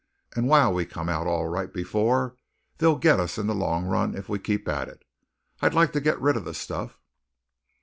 [0.35, 2.35] And while we come out all right before,
[2.79, 5.03] they'll git us in the long run if we keep at it.
[5.61, 6.97] I'd like to git rid of the stuff."